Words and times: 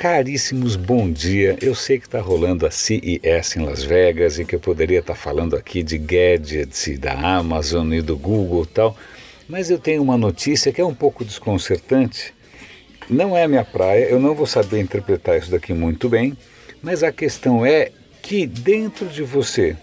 Caríssimos, 0.00 0.76
bom 0.76 1.12
dia. 1.12 1.58
Eu 1.60 1.74
sei 1.74 1.98
que 1.98 2.06
está 2.06 2.22
rolando 2.22 2.66
a 2.66 2.70
CES 2.70 3.56
em 3.56 3.60
Las 3.60 3.82
Vegas 3.82 4.38
e 4.38 4.46
que 4.46 4.54
eu 4.54 4.58
poderia 4.58 5.00
estar 5.00 5.12
tá 5.12 5.18
falando 5.18 5.54
aqui 5.54 5.82
de 5.82 5.98
gadgets 5.98 6.98
da 6.98 7.12
Amazon 7.12 7.92
e 7.92 8.00
do 8.00 8.16
Google 8.16 8.62
e 8.62 8.66
tal, 8.68 8.96
mas 9.46 9.70
eu 9.70 9.78
tenho 9.78 10.00
uma 10.00 10.16
notícia 10.16 10.72
que 10.72 10.80
é 10.80 10.84
um 10.86 10.94
pouco 10.94 11.22
desconcertante. 11.22 12.32
Não 13.10 13.36
é 13.36 13.46
minha 13.46 13.62
praia, 13.62 14.06
eu 14.06 14.18
não 14.18 14.34
vou 14.34 14.46
saber 14.46 14.80
interpretar 14.80 15.36
isso 15.36 15.50
daqui 15.50 15.74
muito 15.74 16.08
bem, 16.08 16.34
mas 16.82 17.02
a 17.02 17.12
questão 17.12 17.66
é 17.66 17.92
que 18.22 18.46
dentro 18.46 19.06
de 19.06 19.22
você, 19.22 19.76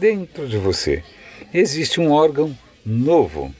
dentro 0.00 0.48
de 0.48 0.56
você, 0.56 1.02
existe 1.52 2.00
um 2.00 2.10
órgão 2.10 2.56
novo. 2.86 3.54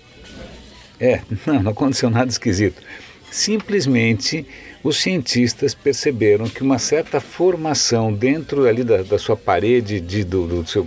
É, 0.99 1.21
não, 1.45 1.63
não 1.63 1.73
aconteceu 1.73 2.09
nada 2.09 2.31
esquisito. 2.31 2.81
Simplesmente 3.31 4.47
os 4.83 4.97
cientistas 4.97 5.75
perceberam 5.75 6.49
que 6.49 6.63
uma 6.63 6.79
certa 6.79 7.21
formação 7.21 8.13
dentro 8.13 8.67
ali 8.67 8.83
da, 8.83 9.03
da 9.03 9.19
sua 9.19 9.37
parede, 9.37 10.01
de, 10.01 10.25
do, 10.25 10.47
do, 10.47 10.67
seu, 10.69 10.87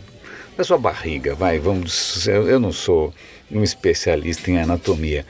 da 0.58 0.64
sua 0.64 0.78
barriga, 0.78 1.34
vai, 1.34 1.60
vamos, 1.60 2.28
eu 2.28 2.60
não 2.60 2.72
sou 2.72 3.14
um 3.52 3.64
especialista 3.64 4.52
em 4.52 4.58
anatomia, 4.60 5.26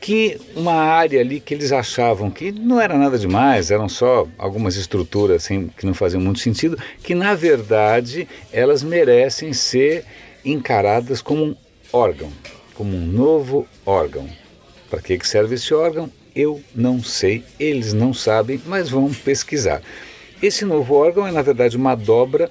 que 0.00 0.40
uma 0.56 0.72
área 0.72 1.20
ali 1.20 1.40
que 1.40 1.52
eles 1.52 1.72
achavam 1.72 2.30
que 2.30 2.50
não 2.50 2.80
era 2.80 2.96
nada 2.96 3.18
demais, 3.18 3.70
eram 3.70 3.88
só 3.88 4.26
algumas 4.38 4.76
estruturas 4.76 5.44
assim, 5.44 5.70
que 5.76 5.84
não 5.84 5.92
faziam 5.92 6.20
muito 6.20 6.40
sentido, 6.40 6.78
que 7.02 7.14
na 7.14 7.34
verdade 7.34 8.26
elas 8.50 8.82
merecem 8.82 9.52
ser 9.52 10.04
encaradas 10.44 11.20
como 11.20 11.44
um 11.44 11.56
órgão, 11.92 12.32
como 12.74 12.96
um 12.96 13.06
novo 13.06 13.68
órgão. 13.84 14.26
Para 14.88 15.00
que 15.00 15.28
serve 15.28 15.54
esse 15.54 15.72
órgão? 15.72 16.10
Eu 16.34 16.60
não 16.74 17.02
sei, 17.02 17.44
eles 17.58 17.92
não 17.92 18.14
sabem, 18.14 18.60
mas 18.66 18.88
vão 18.88 19.12
pesquisar. 19.12 19.82
Esse 20.42 20.64
novo 20.64 20.94
órgão 20.94 21.26
é, 21.26 21.32
na 21.32 21.42
verdade, 21.42 21.76
uma 21.76 21.94
dobra 21.94 22.50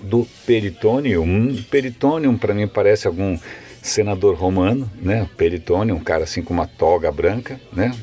do 0.00 0.26
peritônio. 0.46 1.24
Peritônio, 1.70 2.36
para 2.38 2.54
mim, 2.54 2.66
parece 2.66 3.06
algum 3.06 3.38
senador 3.82 4.34
romano, 4.34 4.90
né? 5.00 5.28
Peritônio, 5.36 5.94
um 5.94 6.00
cara 6.00 6.24
assim 6.24 6.42
com 6.42 6.52
uma 6.52 6.66
toga 6.66 7.10
branca, 7.10 7.60
né? 7.72 7.94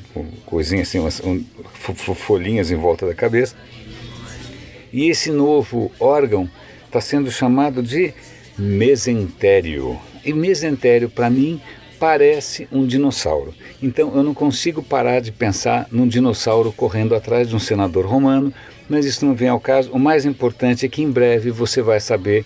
Coisinha 0.46 0.82
assim, 0.82 1.00
umas, 1.00 1.22
um, 1.22 1.44
folhinhas 2.16 2.72
em 2.72 2.76
volta 2.76 3.06
da 3.06 3.14
cabeça. 3.14 3.56
E 4.92 5.10
esse 5.10 5.32
novo 5.32 5.92
órgão 6.00 6.50
está 6.86 7.02
sendo 7.02 7.30
chamado 7.30 7.84
de 7.84 8.14
mesentério. 8.58 10.00
E 10.24 10.34
mesentério, 10.34 11.10
para 11.10 11.30
mim, 11.30 11.62
parece 12.00 12.68
um 12.72 12.86
dinossauro. 12.86 13.54
Então 13.82 14.16
eu 14.16 14.24
não 14.24 14.34
consigo 14.34 14.82
parar 14.82 15.20
de 15.20 15.32
pensar 15.32 15.88
num 15.92 16.08
dinossauro 16.08 16.72
correndo 16.72 17.16
atrás 17.16 17.50
de 17.50 17.56
um 17.56 17.60
senador 17.60 18.06
romano, 18.06 18.54
mas 18.90 19.06
isso 19.06 19.26
não 19.26 19.36
vem 19.36 19.50
ao 19.50 19.60
caso. 19.60 19.92
O 19.92 20.00
mais 20.00 20.26
importante 20.26 20.86
é 20.86 20.90
que 20.90 21.02
em 21.02 21.12
breve 21.12 21.52
você 21.52 21.82
vai 21.82 22.00
saber 22.00 22.46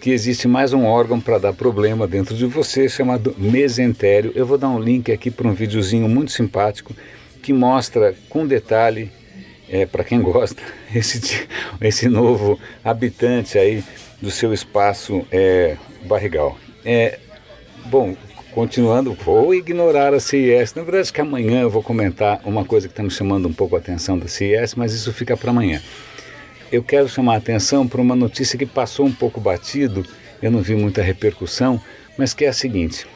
que 0.00 0.10
existe 0.10 0.48
mais 0.48 0.72
um 0.72 0.84
órgão 0.84 1.20
para 1.20 1.38
dar 1.38 1.52
problema 1.52 2.08
dentro 2.08 2.34
de 2.34 2.44
você 2.44 2.88
chamado 2.88 3.34
mesentério. 3.38 4.32
Eu 4.34 4.44
vou 4.44 4.58
dar 4.58 4.68
um 4.68 4.80
link 4.80 5.12
aqui 5.12 5.30
para 5.30 5.46
um 5.46 5.52
videozinho 5.52 6.08
muito 6.08 6.32
simpático 6.32 6.92
que 7.40 7.52
mostra 7.52 8.14
com 8.28 8.46
detalhe, 8.46 9.10
é, 9.68 9.86
para 9.86 10.02
quem 10.02 10.20
gosta, 10.20 10.62
esse, 10.94 11.46
esse 11.80 12.08
novo 12.08 12.58
habitante 12.84 13.58
aí 13.58 13.84
do 14.20 14.30
seu 14.30 14.52
espaço 14.52 15.26
é, 15.30 15.76
barrigal. 16.04 16.58
É, 16.84 17.18
bom, 17.86 18.16
Continuando, 18.52 19.14
vou 19.14 19.54
ignorar 19.54 20.12
a 20.12 20.20
CIS. 20.20 20.74
Na 20.74 20.82
verdade, 20.82 21.10
que 21.10 21.22
amanhã 21.22 21.62
eu 21.62 21.70
vou 21.70 21.82
comentar 21.82 22.38
uma 22.44 22.66
coisa 22.66 22.86
que 22.86 22.92
está 22.92 23.02
me 23.02 23.10
chamando 23.10 23.48
um 23.48 23.52
pouco 23.52 23.76
a 23.76 23.78
atenção 23.78 24.18
da 24.18 24.28
CIS, 24.28 24.74
mas 24.74 24.92
isso 24.92 25.10
fica 25.10 25.34
para 25.38 25.50
amanhã. 25.50 25.80
Eu 26.70 26.82
quero 26.82 27.08
chamar 27.08 27.34
a 27.34 27.38
atenção 27.38 27.88
para 27.88 28.02
uma 28.02 28.14
notícia 28.14 28.58
que 28.58 28.66
passou 28.66 29.06
um 29.06 29.12
pouco 29.12 29.40
batido, 29.40 30.04
eu 30.42 30.50
não 30.50 30.60
vi 30.60 30.74
muita 30.74 31.00
repercussão, 31.00 31.80
mas 32.18 32.34
que 32.34 32.44
é 32.44 32.48
a 32.48 32.52
seguinte. 32.52 33.06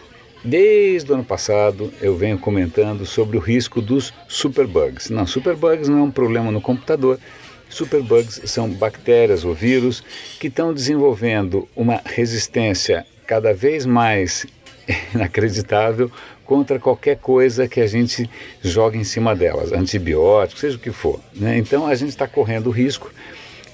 Desde 0.43 1.13
o 1.13 1.15
ano 1.15 1.25
passado 1.25 1.93
eu 2.01 2.17
venho 2.17 2.39
comentando 2.39 3.05
sobre 3.05 3.37
o 3.37 3.41
risco 3.41 3.83
dos 3.83 4.15
superbugs. 4.27 5.11
Não, 5.11 5.27
superbugs 5.27 5.87
não 5.87 5.99
é 5.99 6.03
um 6.03 6.11
problema 6.11 6.51
no 6.51 6.63
computador. 6.63 7.21
Superbugs 7.69 8.41
são 8.47 8.71
bactérias 8.71 9.45
ou 9.45 9.53
vírus 9.53 10.03
que 10.41 10.47
estão 10.47 10.73
desenvolvendo 10.73 11.69
uma 11.77 12.01
resistência 12.07 13.05
cada 13.27 13.53
vez 13.53 13.85
mais 13.85 14.47
inacreditável 15.15 16.11
contra 16.45 16.79
qualquer 16.79 17.17
coisa 17.17 17.67
que 17.67 17.81
a 17.81 17.87
gente 17.87 18.31
joga 18.63 18.97
em 18.97 19.05
cima 19.05 19.35
delas, 19.35 19.73
antibióticos, 19.73 20.61
seja 20.61 20.77
o 20.77 20.81
que 20.81 20.93
for. 20.93 21.21
Né? 21.35 21.59
Então 21.59 21.87
a 21.87 21.95
gente 21.95 22.11
está 22.11 22.27
correndo 22.27 22.69
o 22.69 22.71
risco 22.71 23.11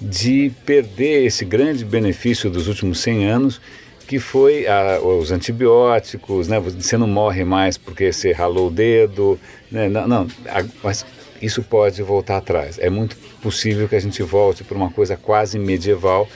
de 0.01 0.51
perder 0.65 1.27
esse 1.27 1.45
grande 1.45 1.85
benefício 1.85 2.51
dos 2.51 2.67
últimos 2.67 2.99
100 3.01 3.29
anos, 3.29 3.61
que 4.07 4.19
foi 4.19 4.67
a, 4.67 5.01
os 5.01 5.31
antibióticos, 5.31 6.49
né? 6.49 6.59
você 6.59 6.97
não 6.97 7.07
morre 7.07 7.45
mais 7.45 7.79
porque 7.79 8.13
você 8.13 8.33
ralou 8.33 8.69
o 8.69 8.71
dedo, 8.71 9.39
né? 9.71 9.89
não, 9.89 10.09
não 10.09 10.27
a, 10.49 10.65
mas 10.83 11.05
isso 11.41 11.63
pode 11.63 12.03
voltar 12.03 12.39
atrás. 12.39 12.79
É 12.79 12.89
muito 12.89 13.17
possível 13.43 13.89
que 13.89 13.97
a 13.97 14.01
gente 14.01 14.23
volte 14.23 14.65
para 14.65 14.77
uma 14.77 14.91
coisa 14.91 15.17
quase 15.17 15.59
medieval 15.59 16.29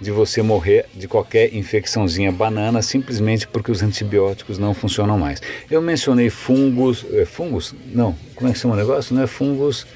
de 0.00 0.10
você 0.10 0.42
morrer 0.42 0.86
de 0.94 1.08
qualquer 1.08 1.54
infecçãozinha 1.54 2.30
banana 2.30 2.82
simplesmente 2.82 3.46
porque 3.46 3.70
os 3.70 3.82
antibióticos 3.82 4.58
não 4.58 4.74
funcionam 4.74 5.18
mais. 5.18 5.40
Eu 5.70 5.80
mencionei 5.80 6.30
fungos, 6.30 7.04
é, 7.12 7.24
fungos? 7.24 7.74
Não, 7.86 8.14
como 8.34 8.50
é 8.50 8.52
que 8.52 8.58
chama 8.58 8.74
o 8.74 8.76
negócio? 8.76 9.14
Não 9.14 9.22
é 9.22 9.26
fungos, 9.26 9.86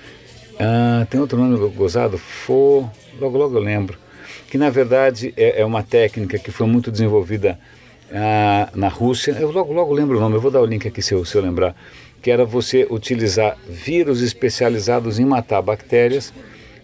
ah, 0.58 1.06
tem 1.08 1.18
outro 1.18 1.38
nome 1.38 1.56
gozado, 1.74 2.18
fo, 2.18 2.90
logo 3.18 3.38
logo 3.38 3.56
eu 3.56 3.62
lembro, 3.62 3.98
que 4.50 4.58
na 4.58 4.68
verdade 4.68 5.32
é, 5.36 5.62
é 5.62 5.64
uma 5.64 5.82
técnica 5.82 6.38
que 6.38 6.50
foi 6.50 6.66
muito 6.66 6.90
desenvolvida 6.90 7.58
ah, 8.12 8.68
na 8.74 8.88
Rússia, 8.88 9.32
eu 9.40 9.50
logo 9.50 9.72
logo 9.72 9.92
lembro 9.92 10.18
o 10.18 10.20
nome, 10.20 10.36
eu 10.36 10.40
vou 10.40 10.50
dar 10.50 10.60
o 10.60 10.66
link 10.66 10.86
aqui 10.86 11.00
se 11.00 11.14
eu, 11.14 11.24
se 11.24 11.34
eu 11.34 11.40
lembrar, 11.40 11.74
que 12.20 12.30
era 12.30 12.44
você 12.44 12.86
utilizar 12.90 13.56
vírus 13.66 14.20
especializados 14.20 15.18
em 15.18 15.24
matar 15.24 15.62
bactérias 15.62 16.32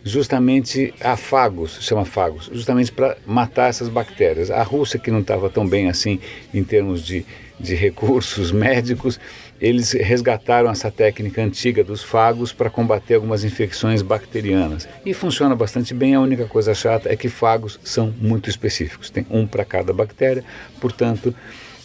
justamente 0.06 0.94
a 1.00 1.16
fagos, 1.16 1.78
chama 1.80 2.04
fagos, 2.04 2.48
justamente 2.52 2.92
para 2.92 3.16
matar 3.26 3.68
essas 3.68 3.88
bactérias. 3.88 4.52
A 4.52 4.62
Rússia, 4.62 5.00
que 5.00 5.10
não 5.10 5.18
estava 5.18 5.50
tão 5.50 5.66
bem 5.66 5.88
assim 5.88 6.20
em 6.54 6.62
termos 6.62 7.04
de, 7.04 7.26
de 7.58 7.74
recursos 7.74 8.52
médicos, 8.54 9.18
eles 9.60 9.90
resgataram 9.90 10.70
essa 10.70 10.92
técnica 10.92 11.42
antiga 11.42 11.82
dos 11.82 12.04
fagos 12.04 12.52
para 12.52 12.70
combater 12.70 13.14
algumas 13.14 13.42
infecções 13.42 14.00
bacterianas. 14.00 14.88
E 15.04 15.12
funciona 15.12 15.56
bastante 15.56 15.92
bem, 15.92 16.14
a 16.14 16.20
única 16.20 16.44
coisa 16.44 16.72
chata 16.72 17.12
é 17.12 17.16
que 17.16 17.28
fagos 17.28 17.80
são 17.82 18.14
muito 18.20 18.48
específicos, 18.48 19.10
tem 19.10 19.26
um 19.28 19.44
para 19.44 19.64
cada 19.64 19.92
bactéria, 19.92 20.44
portanto, 20.80 21.34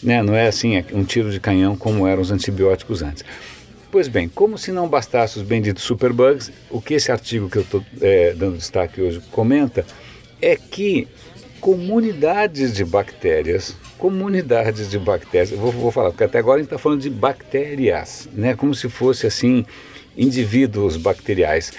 né, 0.00 0.22
não 0.22 0.36
é 0.36 0.46
assim 0.46 0.76
é 0.76 0.84
um 0.92 1.02
tiro 1.02 1.30
de 1.32 1.40
canhão 1.40 1.76
como 1.76 2.06
eram 2.06 2.22
os 2.22 2.30
antibióticos 2.30 3.02
antes. 3.02 3.24
Pois 3.92 4.08
bem, 4.08 4.26
como 4.26 4.56
se 4.56 4.72
não 4.72 4.88
bastasse 4.88 5.36
os 5.36 5.42
benditos 5.42 5.82
superbugs, 5.82 6.50
o 6.70 6.80
que 6.80 6.94
esse 6.94 7.12
artigo 7.12 7.50
que 7.50 7.58
eu 7.58 7.62
estou 7.62 7.84
é, 8.00 8.32
dando 8.32 8.56
destaque 8.56 9.02
hoje 9.02 9.20
comenta 9.30 9.84
é 10.40 10.56
que 10.56 11.06
comunidades 11.60 12.72
de 12.72 12.86
bactérias, 12.86 13.76
comunidades 13.98 14.88
de 14.88 14.98
bactérias, 14.98 15.50
vou, 15.50 15.70
vou 15.70 15.92
falar, 15.92 16.08
porque 16.08 16.24
até 16.24 16.38
agora 16.38 16.56
a 16.56 16.62
gente 16.62 16.68
está 16.68 16.78
falando 16.78 17.02
de 17.02 17.10
bactérias, 17.10 18.30
né, 18.32 18.54
como 18.54 18.74
se 18.74 18.88
fosse 18.88 19.26
assim, 19.26 19.62
indivíduos 20.16 20.96
bacteriais. 20.96 21.70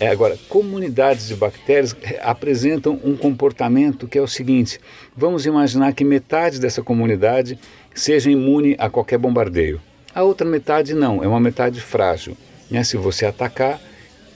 É, 0.00 0.08
agora, 0.08 0.36
comunidades 0.48 1.28
de 1.28 1.36
bactérias 1.36 1.94
apresentam 2.22 2.98
um 3.04 3.16
comportamento 3.16 4.08
que 4.08 4.18
é 4.18 4.22
o 4.22 4.26
seguinte: 4.26 4.80
vamos 5.16 5.46
imaginar 5.46 5.92
que 5.92 6.04
metade 6.04 6.58
dessa 6.58 6.82
comunidade 6.82 7.56
seja 7.94 8.28
imune 8.28 8.74
a 8.76 8.90
qualquer 8.90 9.18
bombardeio. 9.18 9.80
A 10.14 10.22
outra 10.22 10.46
metade 10.46 10.94
não, 10.94 11.22
é 11.22 11.28
uma 11.28 11.40
metade 11.40 11.80
frágil. 11.80 12.36
Né? 12.70 12.82
Se 12.84 12.96
você 12.96 13.26
atacar, 13.26 13.80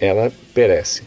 ela 0.00 0.32
perece. 0.52 1.02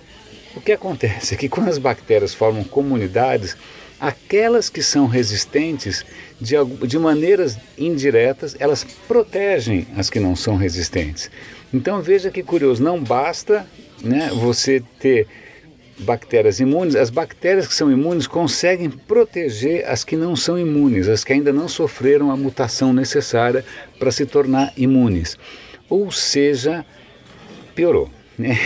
O 0.55 0.61
que 0.61 0.71
acontece 0.71 1.33
é 1.35 1.37
que 1.37 1.49
quando 1.49 1.69
as 1.69 1.77
bactérias 1.77 2.33
formam 2.33 2.63
comunidades, 2.63 3.55
aquelas 3.99 4.69
que 4.69 4.81
são 4.81 5.07
resistentes, 5.07 6.05
de, 6.39 6.55
de 6.85 6.99
maneiras 6.99 7.57
indiretas, 7.77 8.55
elas 8.59 8.85
protegem 9.07 9.87
as 9.95 10.09
que 10.09 10.19
não 10.19 10.35
são 10.35 10.55
resistentes. 10.55 11.31
Então 11.73 12.01
veja 12.01 12.29
que 12.29 12.43
curioso, 12.43 12.81
não 12.83 13.01
basta 13.01 13.65
né, 14.03 14.29
você 14.33 14.81
ter 14.99 15.27
bactérias 15.99 16.59
imunes, 16.59 16.95
as 16.95 17.09
bactérias 17.09 17.67
que 17.67 17.73
são 17.73 17.91
imunes 17.91 18.27
conseguem 18.27 18.89
proteger 18.89 19.85
as 19.87 20.03
que 20.03 20.15
não 20.15 20.35
são 20.35 20.57
imunes, 20.57 21.07
as 21.07 21.23
que 21.23 21.33
ainda 21.33 21.51
não 21.51 21.67
sofreram 21.67 22.31
a 22.31 22.37
mutação 22.37 22.93
necessária 22.93 23.65
para 23.97 24.11
se 24.11 24.25
tornar 24.25 24.71
imunes. 24.77 25.37
Ou 25.89 26.11
seja, 26.11 26.85
piorou. 27.73 28.09
Né? 28.37 28.59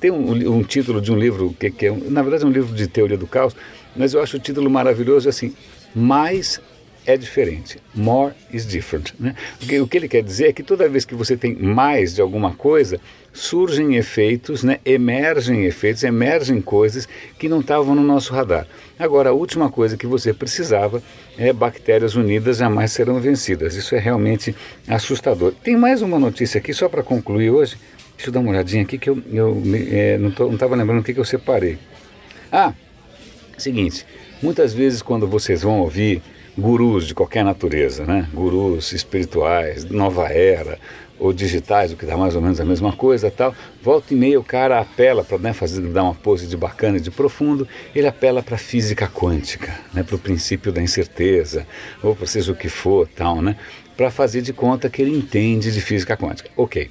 Tem 0.00 0.10
um, 0.10 0.56
um, 0.56 0.62
título 0.62 1.00
de 1.00 1.12
um 1.12 1.16
livro 1.16 1.54
que, 1.58 1.70
que 1.70 1.86
é, 1.86 1.90
na 1.90 2.22
verdade, 2.22 2.44
é 2.44 2.46
um 2.46 2.50
livro 2.50 2.74
de 2.74 2.86
teoria 2.88 3.16
do 3.16 3.26
caos, 3.26 3.54
mas 3.94 4.12
eu 4.12 4.22
acho 4.22 4.36
o 4.36 4.40
título 4.40 4.68
maravilhoso 4.68 5.28
assim: 5.28 5.54
mais 5.94 6.60
é 7.08 7.16
diferente. 7.16 7.78
More 7.94 8.34
is 8.52 8.66
different. 8.66 9.14
Né? 9.18 9.34
O 9.80 9.88
que 9.88 9.96
ele 9.96 10.08
quer 10.08 10.22
dizer 10.22 10.48
é 10.48 10.52
que 10.52 10.62
toda 10.62 10.86
vez 10.86 11.06
que 11.06 11.14
você 11.14 11.38
tem 11.38 11.54
mais 11.54 12.14
de 12.14 12.20
alguma 12.20 12.52
coisa, 12.52 13.00
surgem 13.32 13.96
efeitos, 13.96 14.62
né? 14.62 14.78
emergem 14.84 15.64
efeitos, 15.64 16.04
emergem 16.04 16.60
coisas 16.60 17.08
que 17.38 17.48
não 17.48 17.60
estavam 17.60 17.94
no 17.94 18.02
nosso 18.02 18.34
radar. 18.34 18.66
Agora, 18.98 19.30
a 19.30 19.32
última 19.32 19.70
coisa 19.70 19.96
que 19.96 20.06
você 20.06 20.34
precisava 20.34 21.02
é 21.38 21.50
bactérias 21.50 22.14
unidas 22.14 22.58
jamais 22.58 22.92
serão 22.92 23.18
vencidas. 23.18 23.74
Isso 23.74 23.94
é 23.94 23.98
realmente 23.98 24.54
assustador. 24.86 25.54
Tem 25.64 25.78
mais 25.78 26.02
uma 26.02 26.18
notícia 26.18 26.58
aqui, 26.58 26.74
só 26.74 26.90
para 26.90 27.02
concluir 27.02 27.48
hoje. 27.48 27.78
Deixa 28.16 28.28
eu 28.28 28.34
dar 28.34 28.40
uma 28.40 28.50
olhadinha 28.50 28.82
aqui 28.82 28.98
que 28.98 29.08
eu, 29.08 29.22
eu 29.32 29.62
é, 29.90 30.18
não 30.18 30.28
estava 30.28 30.76
lembrando 30.76 31.00
o 31.00 31.02
que, 31.02 31.14
que 31.14 31.20
eu 31.20 31.24
separei. 31.24 31.78
Ah, 32.52 32.74
seguinte, 33.56 34.04
muitas 34.42 34.74
vezes 34.74 35.00
quando 35.00 35.26
vocês 35.26 35.62
vão 35.62 35.80
ouvir 35.80 36.20
gurus 36.58 37.06
de 37.06 37.14
qualquer 37.14 37.44
natureza, 37.44 38.04
né? 38.04 38.28
gurus 38.34 38.92
espirituais, 38.92 39.84
nova 39.84 40.28
era, 40.28 40.78
ou 41.18 41.32
digitais, 41.32 41.92
o 41.92 41.96
que 41.96 42.04
dá 42.04 42.16
mais 42.16 42.34
ou 42.34 42.42
menos 42.42 42.60
a 42.60 42.64
mesma 42.64 42.92
coisa 42.92 43.30
tal. 43.30 43.54
Volta 43.82 44.12
e 44.12 44.16
meia 44.16 44.38
o 44.38 44.44
cara 44.44 44.80
apela 44.80 45.24
para 45.24 45.38
né, 45.38 45.52
fazer 45.52 45.80
dar 45.82 46.02
uma 46.02 46.14
pose 46.14 46.46
de 46.46 46.56
bacana 46.56 46.98
e 46.98 47.00
de 47.00 47.10
profundo, 47.10 47.66
ele 47.94 48.06
apela 48.06 48.42
para 48.42 48.56
a 48.56 48.58
física 48.58 49.08
quântica, 49.08 49.78
né, 49.92 50.02
para 50.02 50.16
o 50.16 50.18
princípio 50.18 50.72
da 50.72 50.82
incerteza, 50.82 51.66
ou 52.02 52.16
seja 52.26 52.52
o 52.52 52.56
que 52.56 52.68
for 52.68 53.08
tal, 53.08 53.40
né, 53.40 53.56
para 53.96 54.10
fazer 54.10 54.42
de 54.42 54.52
conta 54.52 54.88
que 54.88 55.02
ele 55.02 55.16
entende 55.16 55.72
de 55.72 55.80
física 55.80 56.16
quântica. 56.16 56.50
Ok. 56.56 56.90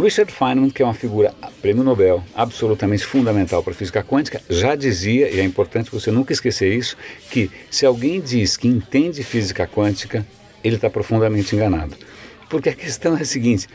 Richard 0.00 0.32
Feynman, 0.32 0.70
que 0.70 0.82
é 0.82 0.84
uma 0.84 0.94
figura 0.94 1.34
prêmio 1.60 1.84
Nobel, 1.84 2.22
absolutamente 2.34 3.04
fundamental 3.04 3.62
para 3.62 3.72
a 3.72 3.76
física 3.76 4.02
quântica, 4.02 4.40
já 4.48 4.74
dizia, 4.74 5.30
e 5.30 5.38
é 5.38 5.44
importante 5.44 5.90
você 5.90 6.10
nunca 6.10 6.32
esquecer 6.32 6.72
isso, 6.72 6.96
que 7.30 7.50
se 7.70 7.84
alguém 7.84 8.20
diz 8.20 8.56
que 8.56 8.66
entende 8.66 9.22
física 9.22 9.66
quântica, 9.66 10.26
ele 10.64 10.76
está 10.76 10.88
profundamente 10.88 11.54
enganado. 11.54 11.96
Porque 12.48 12.68
a 12.68 12.74
questão 12.74 13.16
é 13.16 13.22
a 13.22 13.24
seguinte: 13.24 13.68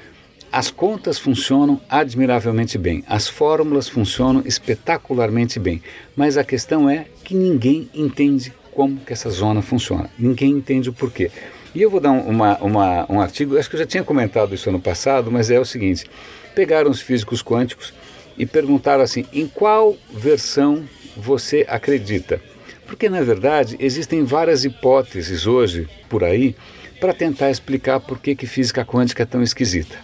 as 0.51 0.71
contas 0.71 1.19
funcionam 1.19 1.81
admiravelmente 1.89 2.77
bem, 2.77 3.03
as 3.07 3.27
fórmulas 3.27 3.89
funcionam 3.89 4.41
espetacularmente 4.45 5.59
bem, 5.59 5.81
mas 6.15 6.37
a 6.37 6.43
questão 6.43 6.89
é 6.89 7.05
que 7.23 7.35
ninguém 7.35 7.89
entende 7.93 8.53
como 8.71 8.99
que 8.99 9.13
essa 9.13 9.29
zona 9.29 9.61
funciona, 9.61 10.09
ninguém 10.17 10.51
entende 10.51 10.89
o 10.89 10.93
porquê. 10.93 11.31
E 11.75 11.81
eu 11.81 11.89
vou 11.89 11.99
dar 11.99 12.11
uma, 12.11 12.57
uma, 12.59 13.05
um 13.11 13.19
artigo, 13.19 13.57
acho 13.57 13.69
que 13.69 13.75
eu 13.75 13.79
já 13.81 13.85
tinha 13.85 14.03
comentado 14.03 14.55
isso 14.55 14.69
ano 14.69 14.79
passado, 14.79 15.29
mas 15.29 15.51
é 15.51 15.59
o 15.59 15.65
seguinte: 15.65 16.09
pegaram 16.55 16.89
os 16.89 17.01
físicos 17.01 17.43
quânticos 17.43 17.93
e 18.37 18.45
perguntaram 18.45 19.03
assim, 19.03 19.25
em 19.33 19.45
qual 19.45 19.97
versão 20.09 20.85
você 21.17 21.65
acredita? 21.67 22.39
Porque, 22.87 23.09
na 23.09 23.21
verdade, 23.21 23.75
existem 23.77 24.23
várias 24.23 24.63
hipóteses 24.63 25.45
hoje 25.45 25.89
por 26.07 26.23
aí 26.23 26.55
para 27.01 27.13
tentar 27.13 27.51
explicar 27.51 27.99
por 27.99 28.19
que, 28.19 28.35
que 28.35 28.47
física 28.47 28.85
quântica 28.85 29.23
é 29.23 29.25
tão 29.25 29.43
esquisita. 29.43 29.97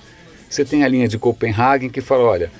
Você 0.50 0.65
tem 0.65 0.83
a 0.83 0.88
linha 0.89 1.07
de 1.07 1.18
Copenhagen 1.18 1.89
que 1.89 2.01
fala, 2.01 2.23
olha, 2.23 2.51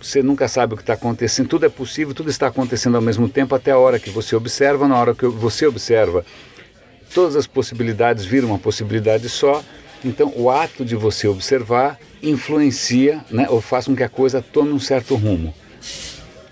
você 0.00 0.22
nunca 0.22 0.48
sabe 0.48 0.72
o 0.72 0.76
que 0.78 0.82
está 0.82 0.94
acontecendo, 0.94 1.48
tudo 1.48 1.66
é 1.66 1.68
possível, 1.68 2.14
tudo 2.14 2.30
está 2.30 2.46
acontecendo 2.46 2.94
ao 2.94 3.02
mesmo 3.02 3.28
tempo 3.28 3.54
até 3.54 3.72
a 3.72 3.78
hora 3.78 3.98
que 3.98 4.08
você 4.08 4.34
observa, 4.34 4.88
na 4.88 4.98
hora 4.98 5.14
que 5.14 5.26
você 5.26 5.66
observa, 5.66 6.24
todas 7.14 7.36
as 7.36 7.46
possibilidades 7.46 8.24
viram 8.24 8.48
uma 8.48 8.58
possibilidade 8.58 9.28
só, 9.28 9.64
então 10.04 10.32
o 10.36 10.50
ato 10.50 10.84
de 10.84 10.96
você 10.96 11.28
observar 11.28 11.98
influencia 12.22 13.24
né, 13.30 13.46
ou 13.48 13.60
faz 13.60 13.86
com 13.86 13.94
que 13.94 14.02
a 14.02 14.08
coisa 14.08 14.42
tome 14.42 14.72
um 14.72 14.80
certo 14.80 15.14
rumo. 15.14 15.54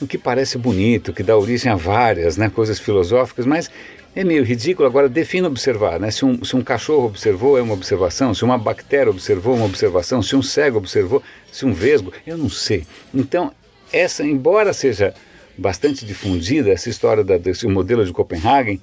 O 0.00 0.06
que 0.06 0.16
parece 0.16 0.56
bonito, 0.56 1.12
que 1.12 1.22
dá 1.22 1.36
origem 1.36 1.70
a 1.70 1.76
várias 1.76 2.36
né, 2.36 2.48
coisas 2.48 2.78
filosóficas, 2.78 3.44
mas 3.44 3.70
é 4.14 4.24
meio 4.24 4.44
ridículo. 4.44 4.86
Agora, 4.86 5.08
defina 5.08 5.48
observar. 5.48 5.98
Né? 5.98 6.10
Se, 6.10 6.24
um, 6.24 6.44
se 6.44 6.56
um 6.56 6.62
cachorro 6.62 7.06
observou, 7.06 7.56
é 7.56 7.62
uma 7.62 7.74
observação. 7.74 8.34
Se 8.34 8.44
uma 8.44 8.58
bactéria 8.58 9.10
observou, 9.10 9.54
é 9.54 9.58
uma 9.58 9.66
observação. 9.66 10.22
Se 10.22 10.34
um 10.34 10.42
cego 10.42 10.78
observou, 10.78 11.22
se 11.50 11.64
um 11.64 11.72
vesgo, 11.72 12.12
eu 12.26 12.36
não 12.36 12.48
sei. 12.48 12.84
Então, 13.14 13.52
essa, 13.92 14.24
embora 14.24 14.72
seja 14.72 15.14
bastante 15.56 16.04
difundida, 16.04 16.70
essa 16.70 16.88
história 16.88 17.22
da, 17.22 17.38
desse 17.38 17.66
modelo 17.66 18.04
de 18.04 18.12
Copenhagen, 18.12 18.80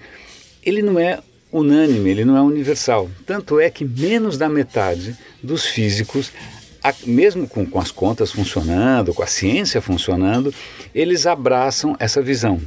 ele 0.63 0.81
não 0.81 0.97
é 0.97 1.19
unânime, 1.51 2.09
ele 2.09 2.25
não 2.25 2.37
é 2.37 2.41
universal. 2.41 3.09
Tanto 3.25 3.59
é 3.59 3.69
que 3.69 3.85
menos 3.85 4.37
da 4.37 4.47
metade 4.47 5.17
dos 5.41 5.65
físicos 5.65 6.31
mesmo 7.05 7.47
com, 7.47 7.65
com, 7.65 7.79
as 7.79 7.91
contas 7.91 8.31
funcionando, 8.31 9.13
com 9.13 9.21
a 9.21 9.27
ciência 9.27 9.81
funcionando, 9.81 10.53
eles 10.93 11.25
abraçam 11.25 11.95
essa 11.99 12.21
visão. 12.21 12.59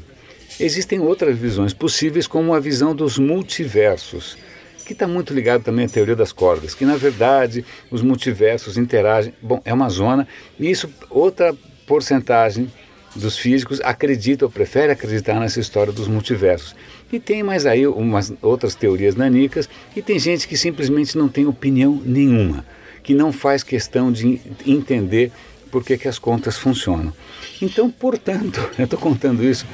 Existem 0.60 1.00
outras 1.00 1.36
visões 1.36 1.72
possíveis, 1.72 2.26
como 2.26 2.54
a 2.54 2.60
visão 2.60 2.94
dos 2.94 3.18
multiversos, 3.18 4.36
que 4.84 4.92
está 4.92 5.08
muito 5.08 5.32
ligado 5.32 5.62
também 5.62 5.86
à 5.86 5.88
teoria 5.88 6.14
das 6.14 6.32
cordas, 6.32 6.74
que 6.74 6.84
na 6.84 6.96
verdade 6.96 7.64
os 7.90 8.02
multiversos 8.02 8.76
interagem. 8.76 9.32
Bom, 9.40 9.60
é 9.64 9.72
uma 9.72 9.88
zona, 9.88 10.28
e 10.58 10.70
isso, 10.70 10.90
outra 11.08 11.54
porcentagem 11.86 12.70
dos 13.14 13.36
físicos 13.36 13.80
acredita 13.82 14.44
ou 14.44 14.50
prefere 14.50 14.92
acreditar 14.92 15.38
nessa 15.38 15.60
história 15.60 15.92
dos 15.92 16.08
multiversos. 16.08 16.74
E 17.12 17.20
tem 17.20 17.42
mais 17.42 17.66
aí 17.66 17.86
umas 17.86 18.32
outras 18.40 18.74
teorias 18.74 19.14
nanicas, 19.14 19.68
e 19.94 20.00
tem 20.00 20.18
gente 20.18 20.48
que 20.48 20.56
simplesmente 20.56 21.16
não 21.16 21.28
tem 21.28 21.46
opinião 21.46 22.00
nenhuma, 22.04 22.64
que 23.02 23.14
não 23.14 23.32
faz 23.32 23.62
questão 23.62 24.10
de 24.10 24.40
entender 24.66 25.30
por 25.70 25.84
que, 25.84 25.96
que 25.96 26.08
as 26.08 26.18
contas 26.18 26.56
funcionam. 26.56 27.12
Então, 27.60 27.90
portanto, 27.90 28.60
eu 28.78 28.84
estou 28.84 28.98
contando 28.98 29.44
isso 29.44 29.66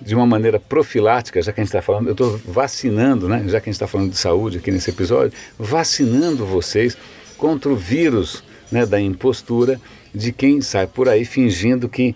de 0.00 0.14
uma 0.14 0.26
maneira 0.26 0.60
profilática, 0.60 1.40
já 1.40 1.52
que 1.52 1.60
a 1.60 1.64
gente 1.64 1.68
está 1.68 1.82
falando, 1.82 2.08
eu 2.08 2.12
estou 2.12 2.38
vacinando, 2.46 3.28
né, 3.28 3.44
já 3.46 3.60
que 3.60 3.68
a 3.68 3.72
gente 3.72 3.76
está 3.76 3.86
falando 3.86 4.10
de 4.10 4.18
saúde 4.18 4.58
aqui 4.58 4.70
nesse 4.70 4.90
episódio, 4.90 5.32
vacinando 5.58 6.44
vocês 6.44 6.96
contra 7.36 7.70
o 7.70 7.76
vírus 7.76 8.44
né, 8.70 8.84
da 8.84 9.00
impostura 9.00 9.80
de 10.14 10.32
quem 10.32 10.60
sai 10.60 10.86
por 10.86 11.08
aí 11.08 11.24
fingindo 11.24 11.88
que 11.88 12.14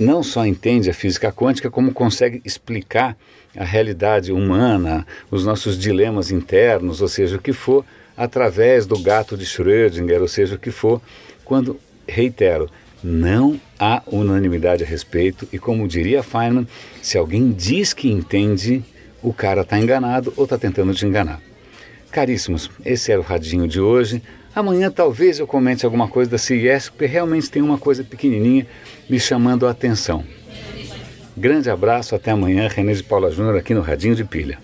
não 0.00 0.22
só 0.22 0.46
entende 0.46 0.88
a 0.88 0.94
física 0.94 1.30
quântica, 1.30 1.70
como 1.70 1.92
consegue 1.92 2.40
explicar 2.44 3.16
a 3.54 3.64
realidade 3.64 4.32
humana, 4.32 5.06
os 5.30 5.44
nossos 5.44 5.78
dilemas 5.78 6.30
internos, 6.30 7.02
ou 7.02 7.08
seja, 7.08 7.36
o 7.36 7.40
que 7.40 7.52
for, 7.52 7.84
através 8.16 8.86
do 8.86 8.98
gato 8.98 9.36
de 9.36 9.44
Schrödinger, 9.44 10.22
ou 10.22 10.28
seja, 10.28 10.54
o 10.54 10.58
que 10.58 10.70
for, 10.70 11.02
quando, 11.44 11.78
reitero, 12.08 12.70
não 13.04 13.60
há 13.78 14.02
unanimidade 14.06 14.84
a 14.84 14.86
respeito 14.86 15.46
e, 15.52 15.58
como 15.58 15.86
diria 15.86 16.22
Feynman, 16.22 16.66
se 17.02 17.18
alguém 17.18 17.50
diz 17.50 17.92
que 17.92 18.10
entende, 18.10 18.82
o 19.22 19.32
cara 19.32 19.62
está 19.62 19.78
enganado 19.78 20.32
ou 20.36 20.44
está 20.44 20.56
tentando 20.56 20.94
te 20.94 21.06
enganar. 21.06 21.40
Caríssimos, 22.10 22.70
esse 22.84 23.12
era 23.12 23.20
o 23.20 23.24
radinho 23.24 23.68
de 23.68 23.80
hoje. 23.80 24.22
Amanhã 24.54 24.90
talvez 24.90 25.38
eu 25.38 25.46
comente 25.46 25.84
alguma 25.84 26.08
coisa 26.08 26.32
da 26.32 26.38
CIS, 26.38 26.88
porque 26.88 27.06
realmente 27.06 27.50
tem 27.50 27.62
uma 27.62 27.78
coisa 27.78 28.02
pequenininha 28.02 28.66
me 29.08 29.20
chamando 29.20 29.66
a 29.66 29.70
atenção. 29.70 30.24
Grande 31.36 31.70
abraço, 31.70 32.14
até 32.14 32.32
amanhã. 32.32 32.68
René 32.68 32.92
de 32.92 33.02
Paula 33.04 33.30
Júnior 33.30 33.56
aqui 33.56 33.72
no 33.72 33.80
Radinho 33.80 34.14
de 34.14 34.24
Pilha. 34.24 34.58